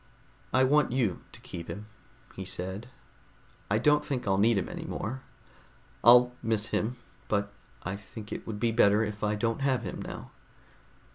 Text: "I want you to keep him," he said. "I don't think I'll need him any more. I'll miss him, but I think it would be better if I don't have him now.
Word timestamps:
"I 0.51 0.63
want 0.63 0.91
you 0.91 1.21
to 1.31 1.39
keep 1.41 1.67
him," 1.67 1.85
he 2.33 2.43
said. 2.43 2.87
"I 3.69 3.77
don't 3.77 4.03
think 4.03 4.25
I'll 4.27 4.39
need 4.39 4.57
him 4.57 4.67
any 4.67 4.83
more. 4.85 5.21
I'll 6.03 6.33
miss 6.41 6.69
him, 6.69 6.95
but 7.27 7.53
I 7.83 7.97
think 7.97 8.31
it 8.31 8.47
would 8.47 8.59
be 8.59 8.71
better 8.71 9.03
if 9.03 9.23
I 9.23 9.35
don't 9.35 9.61
have 9.61 9.83
him 9.83 10.01
now. 10.01 10.31